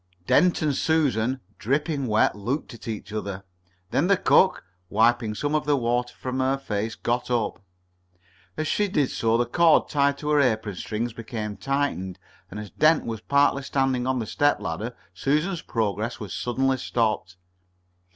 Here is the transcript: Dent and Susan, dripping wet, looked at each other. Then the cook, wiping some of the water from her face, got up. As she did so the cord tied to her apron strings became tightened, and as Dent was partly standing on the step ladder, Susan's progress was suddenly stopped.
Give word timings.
Dent 0.25 0.63
and 0.63 0.75
Susan, 0.75 1.41
dripping 1.59 2.07
wet, 2.07 2.35
looked 2.35 2.73
at 2.73 2.87
each 2.87 3.13
other. 3.13 3.43
Then 3.91 4.07
the 4.07 4.17
cook, 4.17 4.65
wiping 4.89 5.35
some 5.35 5.53
of 5.53 5.65
the 5.65 5.77
water 5.77 6.15
from 6.15 6.39
her 6.39 6.57
face, 6.57 6.95
got 6.95 7.29
up. 7.29 7.61
As 8.57 8.67
she 8.67 8.87
did 8.87 9.11
so 9.11 9.37
the 9.37 9.45
cord 9.45 9.89
tied 9.89 10.17
to 10.17 10.29
her 10.29 10.39
apron 10.41 10.73
strings 10.73 11.13
became 11.13 11.55
tightened, 11.55 12.17
and 12.49 12.59
as 12.59 12.71
Dent 12.71 13.05
was 13.05 13.21
partly 13.21 13.61
standing 13.61 14.07
on 14.07 14.17
the 14.17 14.25
step 14.25 14.59
ladder, 14.59 14.95
Susan's 15.13 15.61
progress 15.61 16.19
was 16.19 16.33
suddenly 16.33 16.77
stopped. 16.77 17.37